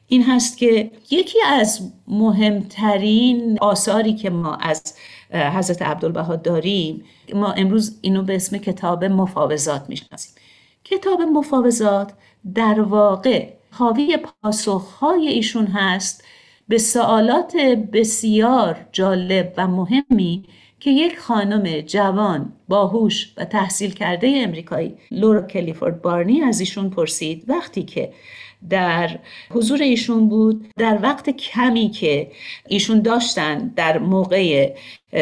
این 0.08 0.24
هست 0.24 0.58
که 0.58 0.92
یکی 1.12 1.38
از 1.46 1.92
مهمترین 2.08 3.58
آثاری 3.62 4.14
که 4.14 4.30
ما 4.30 4.56
از 4.56 4.94
حضرت 5.34 5.82
عبدالبها 5.82 6.36
داریم 6.36 7.04
ما 7.34 7.52
امروز 7.52 7.98
اینو 8.02 8.24
به 8.24 8.36
اسم 8.36 8.58
کتاب 8.58 9.06
مفاوضات 9.06 9.86
می‌شناسیم. 9.90 10.34
کتاب 10.84 11.22
مفاوضات 11.22 12.12
در 12.56 12.82
واقع 12.82 13.48
حاوی 13.72 14.18
پاسخهای 14.18 15.28
ایشون 15.28 15.66
هست 15.66 16.24
به 16.68 16.78
سوالات 16.78 17.58
بسیار 17.94 18.86
جالب 18.92 19.54
و 19.58 19.68
مهمی 19.68 20.46
که 20.80 20.92
یک 20.92 21.20
خانم 21.20 21.82
جوان 21.82 22.54
باهوش 22.68 23.34
و 23.38 23.46
تحصیل 23.46 23.92
کرده 23.92 24.34
امریکایی 24.36 24.98
لورا 25.12 25.42
کلیفورد 25.42 26.02
بارنی 26.02 26.42
از 26.42 26.60
ایشون 26.60 26.90
پرسید. 26.90 27.44
وقتی 27.48 27.84
که 27.84 28.14
در 28.70 29.20
حضور 29.52 29.82
ایشون 29.82 30.30
بود 30.30 30.68
در 30.78 31.00
وقت 31.02 31.30
کمی 31.30 31.90
که 31.90 32.32
ایشون 32.68 33.02
داشتن 33.02 33.68
در 33.76 33.98
موقع 33.98 34.76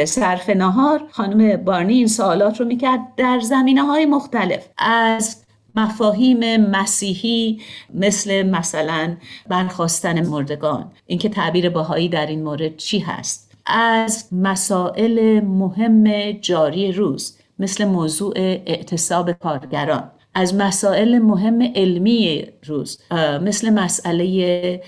صرف 0.05 0.49
نهار 0.49 1.07
خانم 1.11 1.57
بارنی 1.57 1.93
این 1.93 2.07
سوالات 2.07 2.59
رو 2.59 2.65
می‌کرد 2.65 2.99
در 3.17 3.39
زمینه 3.39 3.81
های 3.81 4.05
مختلف. 4.05 4.69
از 4.77 5.46
مفاهیم 5.77 6.57
مسیحی 6.57 7.61
مثل 7.93 8.43
مثلا 8.43 9.17
برخواستن 9.47 10.27
مردگان. 10.27 10.91
اینکه 11.07 11.29
تعبیر 11.29 11.69
باهایی 11.69 12.09
در 12.09 12.25
این 12.25 12.43
مورد 12.43 12.77
چی 12.77 12.99
هست؟ 12.99 13.51
از 13.65 14.27
مسائل 14.31 15.39
مهم 15.39 16.31
جاری 16.31 16.91
روز 16.91 17.37
مثل 17.59 17.85
موضوع 17.85 18.33
اعتصاب 18.37 19.31
کارگران. 19.31 20.11
از 20.33 20.55
مسائل 20.55 21.19
مهم 21.19 21.61
علمی 21.75 22.45
روز 22.65 22.99
مثل 23.41 23.69
مسئله 23.69 24.81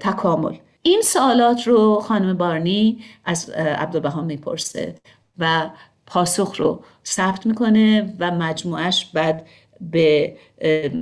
تکامل. 0.00 0.56
این 0.82 1.02
سوالات 1.04 1.66
رو 1.66 2.00
خانم 2.00 2.36
بارنی 2.36 2.98
از 3.24 3.50
عبدالبها 3.50 4.22
می‌پرسه 4.22 4.94
و 5.38 5.70
پاسخ 6.06 6.56
رو 6.56 6.84
ثبت 7.06 7.46
می‌کنه 7.46 8.14
و 8.18 8.30
مجموعش 8.30 9.04
بعد 9.04 9.46
به 9.80 10.36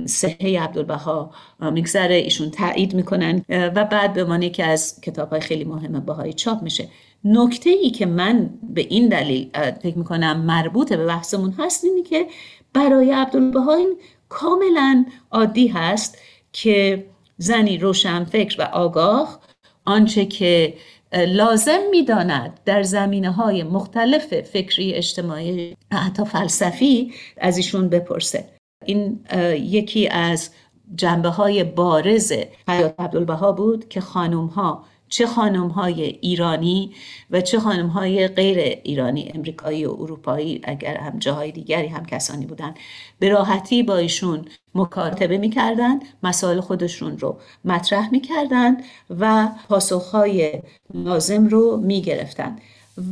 صحه 0.05 0.59
عبدالبها 0.59 1.31
میگذره 1.59 2.15
ایشون 2.15 2.51
تایید 2.51 2.93
می‌کنن 2.93 3.45
و 3.49 3.85
بعد 3.85 4.13
به 4.13 4.23
عنوان 4.23 4.49
که 4.49 4.63
از 4.63 5.01
کتاب 5.01 5.29
های 5.29 5.41
خیلی 5.41 5.63
مهم 5.63 5.99
بهایی 5.99 6.33
چاپ 6.33 6.61
میشه. 6.61 6.87
نکته 7.23 7.69
ای 7.69 7.89
که 7.89 8.05
من 8.05 8.49
به 8.63 8.81
این 8.81 9.07
دلیل 9.07 9.49
فکر 9.83 9.97
می‌کنم 9.97 10.41
مربوط 10.41 10.93
به 10.93 11.05
بحثمون 11.05 11.51
هست 11.59 11.85
اینی 11.85 12.03
که 12.03 12.27
برای 12.73 13.11
عبدالبها 13.11 13.75
این 13.75 13.97
کاملا 14.29 15.05
عادی 15.31 15.67
هست 15.67 16.17
که 16.53 17.05
زنی 17.37 17.77
روشن 17.77 18.23
فکر 18.23 18.61
و 18.61 18.63
آگاه 18.63 19.39
آنچه 19.85 20.25
که 20.25 20.73
لازم 21.13 21.79
می‌داند 21.91 22.59
در 22.65 22.83
زمینه 22.83 23.31
های 23.31 23.63
مختلف 23.63 24.41
فکری 24.41 24.93
اجتماعی 24.93 25.77
حتی 25.93 26.25
فلسفی 26.25 27.13
از 27.37 27.57
ایشون 27.57 27.89
بپرسه. 27.89 28.54
این 28.85 29.19
یکی 29.53 30.07
از 30.07 30.49
جنبه 30.95 31.29
های 31.29 31.63
بارز 31.63 32.33
حیات 32.67 32.95
عبدالبها 32.99 33.51
بود 33.51 33.89
که 33.89 34.01
خانوم 34.01 34.45
ها 34.45 34.85
چه 35.09 35.27
خانم 35.27 35.67
های 35.67 36.03
ایرانی 36.03 36.91
و 37.31 37.41
چه 37.41 37.59
خانم 37.59 37.87
های 37.87 38.27
غیر 38.27 38.57
ایرانی 38.83 39.31
امریکایی 39.35 39.85
و 39.85 39.91
اروپایی 39.91 40.61
اگر 40.63 40.97
هم 40.97 41.19
جاهای 41.19 41.51
دیگری 41.51 41.87
هم 41.87 42.05
کسانی 42.05 42.45
بودن 42.45 42.73
به 43.19 43.29
راحتی 43.29 43.83
با 43.83 43.97
ایشون 43.97 44.45
مکاتبه 44.75 45.37
می‌کردن 45.37 45.99
مسائل 46.23 46.59
خودشون 46.59 47.17
رو 47.17 47.37
مطرح 47.65 48.11
می‌کردن 48.11 48.77
و 49.19 49.49
پاسخهای 49.69 50.61
لازم 50.93 51.47
رو 51.47 51.77
می‌گرفتن 51.77 52.55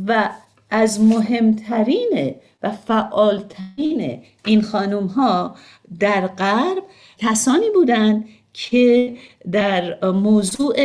و 0.06 0.30
از 0.70 1.00
مهمترین 1.00 2.34
و 2.64 2.70
فعالترین 2.70 4.22
این 4.44 4.62
خانوم 4.62 5.06
ها 5.06 5.54
در 6.00 6.26
غرب 6.26 6.82
کسانی 7.18 7.70
بودند 7.70 8.24
که 8.52 9.16
در 9.52 10.10
موضوع 10.10 10.76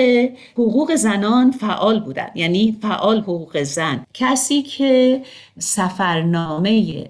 حقوق 0.54 0.96
زنان 0.96 1.52
فعال 1.52 2.00
بودند 2.00 2.32
یعنی 2.36 2.78
فعال 2.82 3.20
حقوق 3.20 3.64
زن. 3.64 4.06
کسی 4.14 4.62
که 4.62 5.22
سفرنامه 5.60 7.06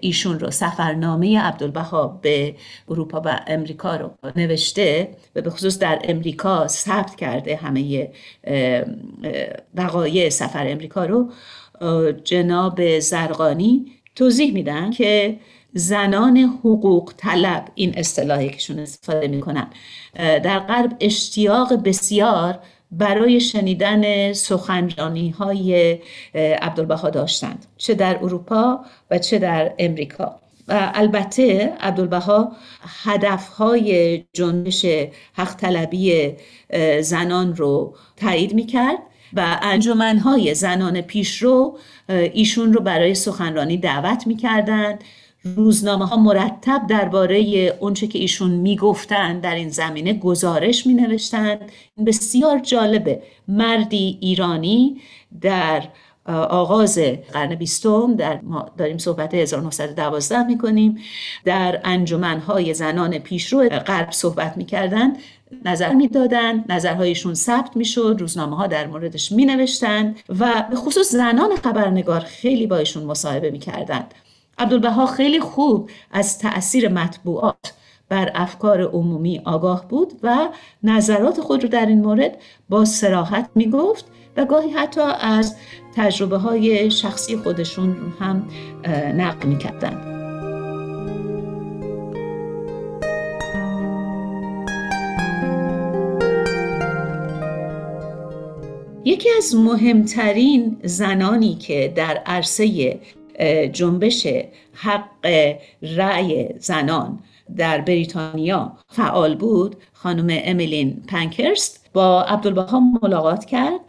ایشون 0.00 0.40
رو 0.40 0.50
سفرنامه 0.50 1.40
عبدالبها 1.40 2.06
به 2.22 2.54
اروپا 2.88 3.22
و 3.24 3.40
امریکا 3.46 3.96
رو 3.96 4.10
نوشته 4.36 5.08
و 5.36 5.40
به 5.40 5.50
خصوص 5.50 5.78
در 5.78 6.00
امریکا 6.04 6.66
ثبت 6.68 7.14
کرده 7.14 7.56
همه 7.56 8.10
وقایع 9.74 10.28
سفر 10.28 10.66
امریکا 10.68 11.04
رو 11.04 11.30
جناب 12.24 12.98
زرقانی 12.98 13.86
توضیح 14.16 14.52
میدن 14.52 14.90
که 14.90 15.38
زنان 15.72 16.36
حقوق 16.36 17.12
طلب 17.16 17.64
این 17.74 17.98
اصطلاحی 17.98 18.48
کهشون 18.48 18.78
استفاده 18.78 19.28
می‌کنن. 19.28 19.66
در 20.14 20.58
غرب 20.58 20.96
اشتیاق 21.00 21.72
بسیار 21.84 22.58
برای 22.90 23.40
شنیدن 23.40 24.32
سخنرانی 24.32 25.30
های 25.30 25.98
عبدالبها 26.34 27.10
داشتند. 27.10 27.66
چه 27.76 27.94
در 27.94 28.18
اروپا 28.22 28.80
و 29.10 29.18
چه 29.18 29.38
در 29.38 29.74
امریکا. 29.78 30.40
و 30.68 30.92
البته 30.94 31.72
عبدالبها 31.80 32.52
هدفهای 33.04 34.18
جنبش 34.32 34.86
حق 35.34 35.54
طلبی 35.56 36.32
زنان 37.00 37.56
رو 37.56 37.96
تایید 38.16 38.54
می‌کرد. 38.54 38.98
و 39.36 39.58
انجمنهای 39.62 40.54
زنان 40.54 41.00
پیشرو 41.00 41.78
ایشون 42.08 42.72
رو 42.72 42.80
برای 42.80 43.14
سخنرانی 43.14 43.76
دعوت 43.76 44.26
می‌کردند 44.26 45.04
روزنامه 45.44 46.06
ها 46.06 46.16
مرتب 46.16 46.86
درباره 46.88 47.38
اونچه 47.80 48.06
که 48.06 48.18
ایشون 48.18 48.50
می‌گفتند 48.50 49.40
در 49.42 49.54
این 49.54 49.68
زمینه 49.68 50.12
گزارش 50.12 50.86
می 50.86 50.94
نوشتند 50.94 51.58
بسیار 52.06 52.58
جالبه. 52.58 53.22
مردی 53.48 54.18
ایرانی 54.20 55.00
در 55.40 55.82
آغاز 56.32 56.98
قرن 57.32 57.54
بیستم 57.54 58.14
در 58.14 58.40
ما 58.40 58.66
داریم 58.78 58.98
صحبت 58.98 59.34
1912 59.34 60.42
می‌کنیم. 60.42 60.98
در 61.44 61.80
انجمنهای 61.84 62.74
زنان 62.74 63.18
پیشرو 63.18 63.68
غرب 63.68 64.10
صحبت 64.10 64.56
می‌کردن 64.56 65.12
نظر 65.64 65.92
می‌دادند 65.92 66.72
نظرهایشون 66.72 67.34
ثبت 67.34 67.76
می‌شد 67.76 68.16
روزنامه 68.20 68.56
ها 68.56 68.66
در 68.66 68.86
موردش 68.86 69.32
می 69.32 69.44
نوشتند 69.44 70.20
و 70.28 70.64
به 70.70 70.76
خصوص 70.76 71.10
زنان 71.12 71.56
خبرنگار 71.56 72.20
خیلی 72.20 72.66
با 72.66 72.76
ایشون 72.76 73.02
مصاحبه 73.04 73.50
می‌کردند 73.50 74.14
عبدالبها 74.58 75.06
خیلی 75.06 75.40
خوب 75.40 75.90
از 76.12 76.38
تاثیر 76.38 76.88
مطبوعات 76.88 77.72
بر 78.08 78.30
افکار 78.34 78.82
عمومی 78.82 79.42
آگاه 79.44 79.88
بود 79.88 80.12
و 80.22 80.48
نظرات 80.82 81.40
خود 81.40 81.62
رو 81.62 81.68
در 81.68 81.86
این 81.86 82.00
مورد 82.00 82.38
با 82.68 82.84
سراحت 82.84 83.50
می 83.54 83.70
گفت 83.70 84.04
و 84.36 84.44
گاهی 84.44 84.70
حتی 84.70 85.00
از 85.20 85.56
تجربه 85.96 86.36
های 86.36 86.90
شخصی 86.90 87.36
خودشون 87.36 87.96
هم 88.20 88.48
نقل 89.16 89.48
می 89.48 89.58
کردن. 89.58 90.10
یکی 99.04 99.28
از 99.38 99.54
مهمترین 99.56 100.76
زنانی 100.82 101.54
که 101.54 101.92
در 101.96 102.22
عرصه 102.26 102.96
جنبش 103.72 104.26
حق 104.74 105.26
رأی 105.82 106.48
زنان 106.58 107.18
در 107.56 107.80
بریتانیا 107.80 108.72
فعال 108.88 109.34
بود 109.34 109.76
خانم 109.92 110.26
امیلین 110.44 111.02
پنکرست 111.08 111.90
با 111.92 112.22
عبدالبها 112.22 112.80
ملاقات 113.02 113.44
کرد 113.44 113.80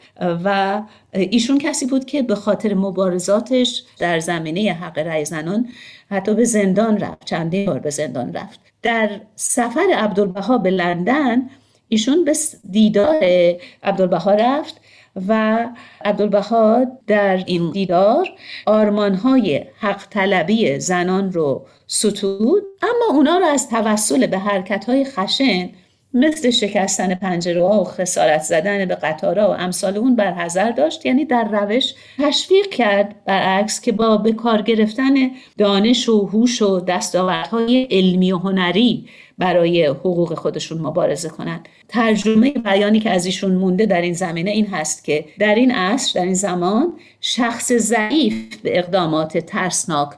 و 0.43 0.81
ایشون 1.11 1.57
کسی 1.57 1.85
بود 1.85 2.05
که 2.05 2.21
به 2.21 2.35
خاطر 2.35 2.73
مبارزاتش 2.73 3.83
در 3.99 4.19
زمینه 4.19 4.73
حق 4.73 4.97
رأی 4.97 5.25
زنان 5.25 5.67
حتی 6.09 6.33
به 6.33 6.43
زندان 6.43 6.97
رفت 6.97 7.25
چندین 7.25 7.65
بار 7.65 7.79
به 7.79 7.89
زندان 7.89 8.33
رفت. 8.33 8.59
در 8.81 9.21
سفر 9.35 9.87
عبدالبها 9.97 10.57
به 10.57 10.69
لندن 10.69 11.49
ایشون 11.87 12.25
به 12.25 12.33
دیدار 12.71 13.23
عبدالبها 13.83 14.31
رفت 14.31 14.81
و 15.27 15.65
عبدالبها 16.05 16.85
در 17.07 17.43
این 17.47 17.71
دیدار 17.71 18.27
آرمانهای 18.65 19.65
حق 19.79 20.07
طلبی 20.09 20.79
زنان 20.79 21.31
رو 21.31 21.65
ستود. 21.87 22.63
اما 22.81 23.17
اونا 23.17 23.37
رو 23.37 23.45
از 23.45 23.69
توسل 23.69 24.27
به 24.27 24.37
حرکتهای 24.39 25.05
خشن 25.05 25.69
مثل 26.15 26.49
شکستن 26.49 27.15
پنجره 27.15 27.61
و 27.61 27.83
خسارت 27.83 28.41
زدن 28.41 28.85
به 28.85 28.95
قطارها 28.95 29.49
و 29.49 29.53
امثال 29.53 29.97
اون 29.97 30.15
برحضر 30.15 30.71
داشت 30.71 31.05
یعنی 31.05 31.25
در 31.25 31.47
روش 31.51 31.93
تشویق 32.19 32.67
کرد 32.67 33.15
برعکس 33.25 33.81
که 33.81 33.91
با 33.91 34.17
به 34.17 34.31
کار 34.31 34.61
گرفتن 34.61 35.13
دانش 35.57 36.09
و 36.09 36.25
هوش 36.25 36.61
و 36.61 36.79
دستاوردهای 36.79 37.87
علمی 37.91 38.31
و 38.31 38.37
هنری 38.37 39.09
برای 39.37 39.85
حقوق 39.85 40.33
خودشون 40.33 40.81
مبارزه 40.81 41.29
کنند 41.29 41.69
ترجمه 41.87 42.51
بیانی 42.51 42.99
که 42.99 43.09
از 43.09 43.25
ایشون 43.25 43.55
مونده 43.55 43.85
در 43.85 44.01
این 44.01 44.13
زمینه 44.13 44.51
این 44.51 44.67
هست 44.67 45.03
که 45.03 45.25
در 45.39 45.55
این 45.55 45.71
عصر 45.71 46.19
در 46.19 46.25
این 46.25 46.33
زمان 46.33 46.93
شخص 47.21 47.71
ضعیف 47.71 48.57
به 48.63 48.79
اقدامات 48.79 49.37
ترسناک 49.37 50.09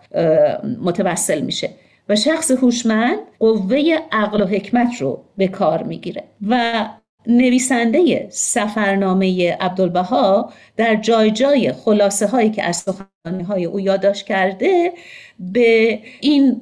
متوسل 0.81 1.41
میشه. 1.41 1.69
و 2.09 2.15
شخص 2.15 2.51
هوشمند 2.51 3.19
قوه 3.39 3.97
عقل 4.11 4.41
و 4.41 4.45
حکمت 4.45 5.01
رو 5.01 5.23
به 5.37 5.47
کار 5.47 5.83
می‌گیره. 5.83 6.23
و 6.47 6.85
نویسنده 7.27 8.27
سفرنامه 8.29 9.57
عبدالبها 9.59 10.53
در 10.77 10.95
جای 10.95 11.31
جای 11.31 11.71
خلاصه 11.73 12.27
هایی 12.27 12.49
که 12.49 12.63
از 12.63 12.75
سخنانی 12.75 13.16
های 13.27 13.65
او 13.65 13.79
یادداشت 13.79 14.25
کرده 14.25 14.93
به 15.39 15.99
این 16.21 16.61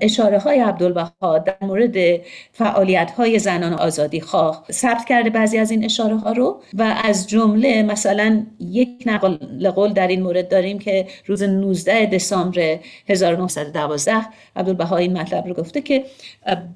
اشاره 0.00 0.38
های 0.38 0.60
عبدالبها 0.60 1.38
در 1.38 1.56
مورد 1.60 2.20
فعالیت 2.52 3.10
های 3.10 3.38
زنان 3.38 3.72
آزادی 3.72 4.20
خواه 4.20 4.64
ثبت 4.70 5.04
کرده 5.04 5.30
بعضی 5.30 5.58
از 5.58 5.70
این 5.70 5.84
اشاره 5.84 6.16
ها 6.16 6.32
رو 6.32 6.62
و 6.74 6.96
از 7.04 7.28
جمله 7.28 7.82
مثلا 7.82 8.46
یک 8.60 8.88
نقل 9.06 9.70
قول 9.70 9.92
در 9.92 10.06
این 10.06 10.22
مورد 10.22 10.48
داریم 10.48 10.78
که 10.78 11.06
روز 11.26 11.42
19 11.42 12.06
دسامبر 12.06 12.78
1912 13.08 14.12
عبدالبها 14.56 14.96
این 14.96 15.18
مطلب 15.18 15.46
رو 15.46 15.54
گفته 15.54 15.80
که 15.80 16.04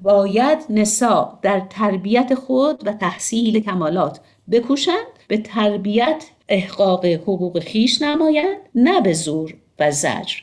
باید 0.01 0.59
نسا 0.69 1.39
در 1.41 1.61
تربیت 1.69 2.35
خود 2.35 2.87
و 2.87 2.93
تحصیل 2.93 3.59
کمالات 3.59 4.19
بکوشند 4.51 5.05
به 5.27 5.37
تربیت 5.37 6.25
احقاق 6.49 7.05
حقوق 7.05 7.59
خیش 7.59 8.01
نمایند 8.01 8.57
نه 8.75 9.01
به 9.01 9.13
زور 9.13 9.53
و 9.79 9.91
زجر. 9.91 10.35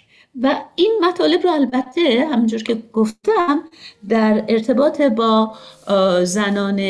و 0.42 0.54
این 0.74 1.00
مطالب 1.02 1.42
رو 1.42 1.50
البته 1.50 2.26
همونجور 2.32 2.62
که 2.62 2.76
گفتم 2.92 3.62
در 4.08 4.44
ارتباط 4.48 5.02
با 5.02 5.52
زنان 6.24 6.80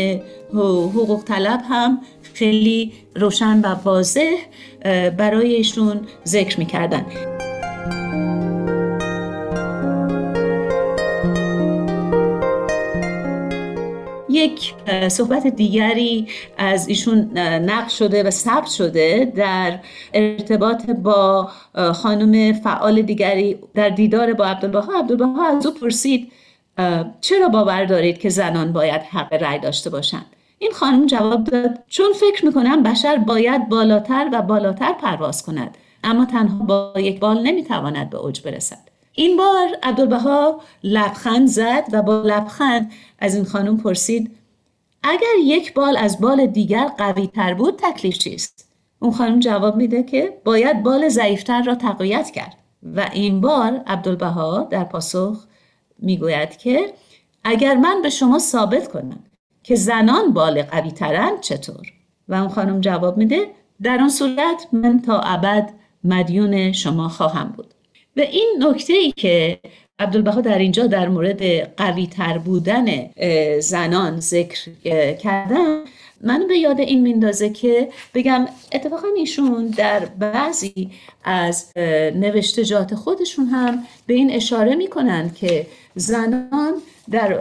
حقوق 0.52 1.24
طلب 1.24 1.60
هم 1.68 2.00
خیلی 2.34 2.92
روشن 3.16 3.60
و 3.60 3.74
واضح 3.84 4.36
برایشون 5.18 6.06
ذکر 6.26 6.58
می‌کردن. 6.58 7.06
یک 14.40 14.74
صحبت 15.08 15.46
دیگری 15.46 16.26
از 16.58 16.88
ایشون 16.88 17.38
نقل 17.38 17.88
شده 17.88 18.22
و 18.22 18.30
ثبت 18.30 18.66
شده 18.66 19.32
در 19.36 19.78
ارتباط 20.14 20.90
با 20.90 21.50
خانم 21.94 22.52
فعال 22.52 23.02
دیگری 23.02 23.58
در 23.74 23.88
دیدار 23.88 24.32
با 24.32 24.44
عبدالبها. 24.44 24.98
عبدالبها 24.98 25.46
از 25.46 25.66
او 25.66 25.74
پرسید 25.74 26.32
چرا 27.20 27.48
باور 27.48 27.84
دارید 27.84 28.18
که 28.18 28.28
زنان 28.28 28.72
باید 28.72 29.02
حق 29.02 29.32
رأی 29.32 29.58
داشته 29.58 29.90
باشند؟ 29.90 30.26
این 30.58 30.70
خانم 30.72 31.06
جواب 31.06 31.44
داد 31.44 31.78
چون 31.88 32.12
فکر 32.12 32.46
می‌کنم 32.46 32.82
بشر 32.82 33.16
باید 33.16 33.68
بالاتر 33.68 34.28
و 34.32 34.42
بالاتر 34.42 34.92
پرواز 34.92 35.42
کند 35.42 35.76
اما 36.04 36.24
تنها 36.24 36.64
با 36.64 36.92
یک 36.96 37.20
بال 37.20 37.42
نمی‌تواند 37.42 38.10
به 38.10 38.18
اوج 38.18 38.40
برسد. 38.40 38.89
این 39.12 39.36
بار 39.36 39.68
عبدالبها 39.82 40.60
لبخند 40.84 41.48
زد 41.48 41.84
و 41.92 42.02
با 42.02 42.22
لبخند 42.22 42.92
از 43.18 43.34
این 43.34 43.44
خانم 43.44 43.76
پرسید 43.76 44.36
اگر 45.02 45.34
یک 45.44 45.74
بال 45.74 45.96
از 45.96 46.20
بال 46.20 46.46
دیگر 46.46 46.86
قوی 46.98 47.26
تر 47.26 47.54
بود 47.54 47.78
تکلیف 47.82 48.18
چیست؟ 48.18 48.72
اون 48.98 49.12
خانم 49.12 49.40
جواب 49.40 49.76
میده 49.76 50.02
که 50.02 50.40
باید 50.44 50.82
بال 50.82 51.08
ضعیفتر 51.08 51.62
را 51.62 51.74
تقویت 51.74 52.30
کرد 52.30 52.56
و 52.82 53.08
این 53.12 53.40
بار 53.40 53.82
عبدالبها 53.86 54.68
در 54.70 54.84
پاسخ 54.84 55.46
می‌گوید 55.98 56.56
که 56.56 56.94
اگر 57.44 57.74
من 57.74 58.02
به 58.02 58.10
شما 58.10 58.38
ثابت 58.38 58.88
کنم 58.88 59.24
که 59.62 59.74
زنان 59.74 60.32
بال 60.32 60.62
قوی 60.62 60.90
ترند 60.90 61.40
چطور؟ 61.40 61.92
و 62.28 62.34
اون 62.34 62.48
خانم 62.48 62.80
جواب 62.80 63.16
میده 63.16 63.50
در 63.82 63.98
اون 64.00 64.08
صورت 64.08 64.68
من 64.72 65.02
تا 65.02 65.20
ابد 65.20 65.72
مدیون 66.04 66.72
شما 66.72 67.08
خواهم 67.08 67.48
بود 67.56 67.74
و 68.20 68.22
این 68.22 68.64
نکته 68.68 68.92
ای 68.92 69.12
که 69.16 69.60
عبدالبها 69.98 70.40
در 70.40 70.58
اینجا 70.58 70.86
در 70.86 71.08
مورد 71.08 71.42
قوی 71.76 72.06
تر 72.06 72.38
بودن 72.38 73.10
زنان 73.60 74.20
ذکر 74.20 74.70
کردن 75.12 75.84
من 76.20 76.46
به 76.48 76.58
یاد 76.58 76.80
این 76.80 77.02
میندازه 77.02 77.50
که 77.50 77.88
بگم 78.14 78.46
اتفاقا 78.72 79.08
ایشون 79.16 79.66
در 79.66 80.00
بعضی 80.04 80.90
از 81.24 81.72
نوشتجات 82.14 82.94
خودشون 82.94 83.46
هم 83.46 83.82
به 84.06 84.14
این 84.14 84.30
اشاره 84.30 84.74
می‌کنن 84.74 85.30
که 85.34 85.66
زنان 85.94 86.74
در 87.10 87.36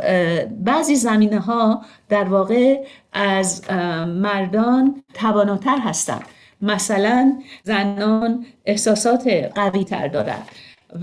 بعضی 0.46 0.96
زمینه 0.96 1.40
ها 1.40 1.86
در 2.10 2.24
واقع 2.24 2.84
از 3.14 3.72
مردان 4.08 5.04
تواناتر 5.14 5.78
هستند 5.78 6.26
مثلا 6.62 7.34
زنان 7.64 8.46
احساسات 8.66 9.28
قوی 9.56 9.84
تر 9.84 10.08
دارند 10.08 10.48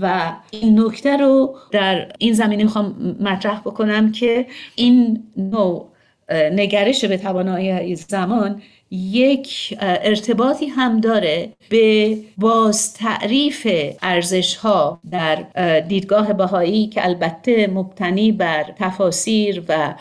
و 0.01 0.33
این 0.51 0.79
نکته 0.79 1.17
رو 1.17 1.55
در 1.71 2.11
این 2.17 2.33
زمینه 2.33 2.63
می‌خوام 2.63 3.15
مطرح 3.19 3.59
بکنم 3.59 4.11
که 4.11 4.45
این 4.75 5.23
نوع 5.37 5.89
نگرش 6.31 7.05
به 7.05 7.17
توانایی 7.17 7.95
زمان 7.95 8.61
یک 8.91 9.77
ارتباطی 9.81 10.65
هم 10.65 10.99
داره 10.99 11.49
به 11.69 12.17
باز 12.37 12.93
تعریف 12.93 13.67
ارزش 14.01 14.55
ها 14.55 14.99
در 15.11 15.35
دیدگاه 15.79 16.33
بهایی 16.33 16.87
که 16.87 17.05
البته 17.05 17.67
مبتنی 17.67 18.31
بر 18.31 18.63
تفاسیر 18.63 19.63
و 19.69 19.95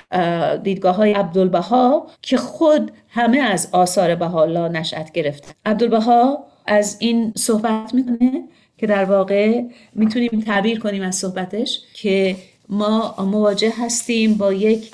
دیدگاه 0.63 0.97
های 0.97 1.13
عبدالبها 1.13 2.07
که 2.23 2.37
خود 2.37 2.93
همه 3.09 3.39
از 3.39 3.69
آثار 3.73 4.15
بهاءالله 4.15 4.69
نشأت 4.69 5.13
گرفته. 5.13 5.49
عبدالبها 5.67 6.45
از 6.67 6.97
این 7.01 7.33
صحبت 7.37 7.95
می‌کنه 7.95 8.45
که 8.79 8.87
در 8.87 9.05
واقع 9.05 9.63
می‌تونیم 9.95 10.43
تعبیر 10.47 10.79
کنیم 10.81 11.03
از 11.03 11.17
صحبتش 11.17 11.81
که 11.95 12.37
ما 12.69 13.15
مواجه 13.19 13.73
هستیم 13.79 14.35
با 14.35 14.53
یک 14.53 14.91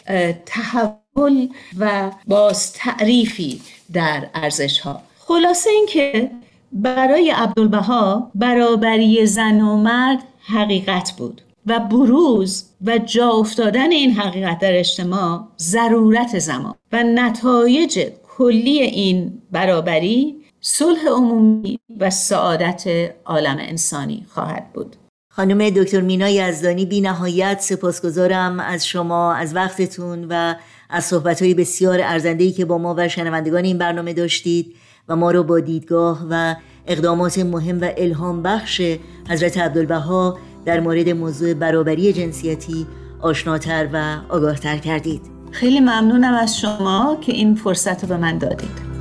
تحول 0.46 1.48
و 1.78 2.10
باز 2.26 2.72
تعریفی 2.72 3.60
در 3.92 4.26
ارزش 4.34 4.80
ها 4.80 5.00
خلاصه 5.18 5.70
اینکه 5.70 6.30
برای 6.72 7.30
عبدالبها 7.30 8.30
برابری 8.34 9.26
زن 9.26 9.60
و 9.60 9.76
مرد 9.76 10.18
حقیقت 10.46 11.12
بود 11.18 11.42
و 11.66 11.80
بروز 11.80 12.64
و 12.86 12.98
جا 12.98 13.30
افتادن 13.30 13.90
این 13.90 14.12
حقیقت 14.12 14.58
در 14.58 14.78
اجتماع 14.78 15.48
ضرورت 15.58 16.38
زمان 16.38 16.74
و 16.92 17.02
نتایج 17.02 18.06
کلی 18.36 18.80
این 18.80 19.42
برابری 19.50 20.41
صلح 20.64 21.08
عمومی 21.08 21.78
و 22.00 22.10
سعادت 22.10 22.84
عالم 23.24 23.56
انسانی 23.60 24.26
خواهد 24.28 24.72
بود. 24.72 24.96
خانم 25.30 25.70
دکتر 25.70 26.00
مینا 26.00 26.28
یزدانی 26.28 26.86
بی 26.86 27.00
نهایت 27.00 27.60
سپاسگزارم 27.60 28.60
از 28.60 28.86
شما 28.86 29.34
از 29.34 29.54
وقتتون 29.54 30.26
و 30.30 30.54
از 30.90 31.04
صحبتهای 31.04 31.54
بسیار 31.54 32.00
ارزندهی 32.02 32.52
که 32.52 32.64
با 32.64 32.78
ما 32.78 32.94
و 32.98 33.08
شنوندگان 33.08 33.64
این 33.64 33.78
برنامه 33.78 34.12
داشتید 34.12 34.74
و 35.08 35.16
ما 35.16 35.30
رو 35.30 35.42
با 35.42 35.60
دیدگاه 35.60 36.26
و 36.30 36.54
اقدامات 36.86 37.38
مهم 37.38 37.80
و 37.80 37.88
الهام 37.96 38.42
بخش 38.42 38.82
حضرت 39.28 39.58
عبدالبها 39.58 40.38
در 40.64 40.80
مورد 40.80 41.08
موضوع 41.08 41.54
برابری 41.54 42.12
جنسیتی 42.12 42.86
آشناتر 43.20 43.88
و 43.92 44.18
آگاهتر 44.28 44.78
کردید. 44.78 45.22
خیلی 45.50 45.80
ممنونم 45.80 46.34
از 46.34 46.58
شما 46.58 47.18
که 47.20 47.32
این 47.32 47.54
فرصت 47.54 48.02
رو 48.02 48.08
به 48.08 48.16
من 48.16 48.38
دادید. 48.38 48.91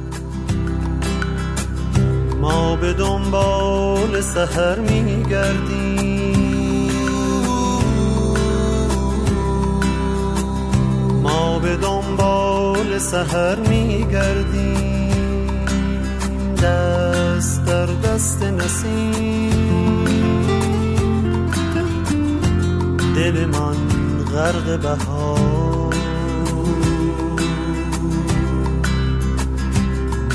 ما 2.42 2.76
به 2.76 2.94
دنبال 2.94 4.22
سهر 4.22 4.80
میگردیم. 4.80 6.32
ما 11.24 11.60
به 11.60 11.78
دنبال 11.78 12.98
سهر 12.98 13.56
میگردیم. 13.56 15.12
دست 16.64 17.66
در 17.66 17.86
دست 17.86 18.44
نسیم. 18.44 20.06
دل 23.16 23.46
من 23.46 23.76
غرق 24.34 24.80
بهار. 24.82 25.96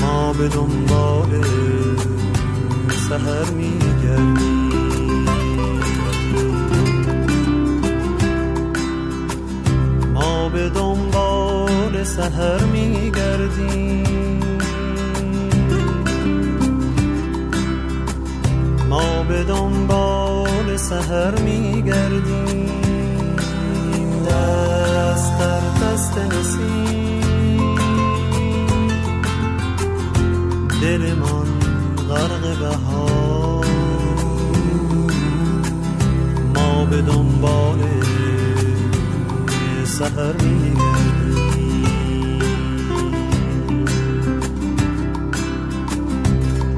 ما 0.01 0.33
به 0.33 0.47
دنبال 0.47 1.43
سهر 3.09 3.49
میگردیم 3.51 5.25
ما 10.13 10.49
به 10.49 10.69
دنبال 10.69 12.03
سهر 12.03 12.63
میگردیم. 12.63 14.03
ما 18.89 19.23
به 19.23 19.43
دنبال 19.43 20.77
سهر 20.77 21.39
میگردیم. 21.39 22.71
دست 24.29 25.39
در 25.39 25.59
دست 25.59 26.17
نسیم. 26.17 27.75
دل 30.81 31.13
من 31.13 31.56
غرق 32.09 32.59
بهار. 32.59 33.65
ما 36.55 36.85
به 36.85 37.01
دنبال 37.01 37.79
سهر 39.85 40.35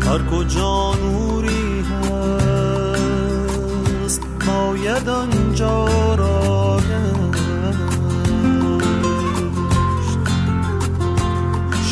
هر 0.02 0.22
کجا 0.32 0.94
نوری 1.04 1.84
هست 1.90 3.02
باید 4.48 5.10
آنجا 5.10 6.16
را 6.16 6.80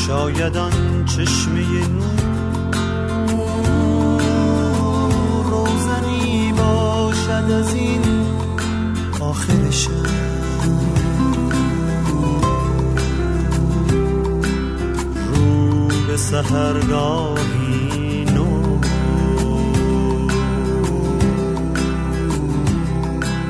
شاید 0.07 0.57
آن 0.57 1.05
چشمه 1.05 1.87
نور 1.87 2.16
از 7.51 7.73
این 7.73 8.01
آخر 9.19 9.53
رو 15.33 15.87
به 16.07 16.17
سهرگاهی 16.17 17.45
نو. 18.35 18.79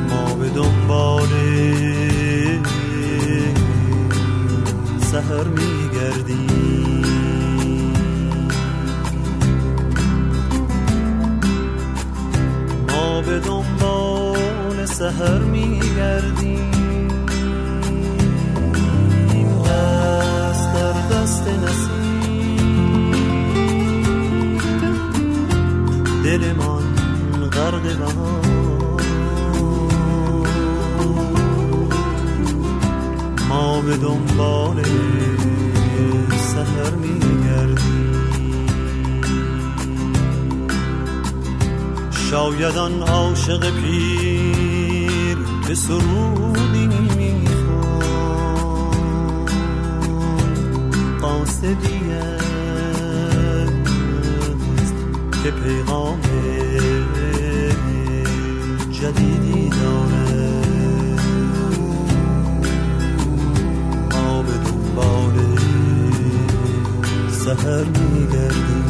ما 0.10 0.36
به 0.36 0.50
دنبال 0.50 1.30
سهر 5.02 5.44
میگردیم. 5.44 6.87
به 13.28 13.40
دنبال 13.40 14.86
سهر 14.86 15.40
میگردیم. 15.40 16.72
دست 19.66 20.74
در 20.74 20.94
دست 21.12 21.48
نسیم. 21.48 22.62
دل 26.24 26.54
من 26.54 26.84
غرق 27.50 27.84
بهار. 27.98 28.46
ما 33.50 33.82
به 33.82 33.98
دنبال 33.98 34.84
سهر 36.38 36.92
میگردیم 36.92 37.17
شاید 42.30 42.78
آن 42.78 43.02
عاشق 43.02 43.70
پیر 43.70 45.38
به 45.68 45.76
سرودی 45.76 46.88
می‌خوان 46.88 47.38
قاصدی 51.22 52.12
است 52.12 52.56
که 55.44 55.52
پیغام 55.52 56.22
جدیدی 58.92 59.70
داره 59.70 60.50
ما 64.14 64.42
به 64.42 64.52
دنبال 64.52 65.36
سهر 67.32 67.84
میگردیم 67.84 68.87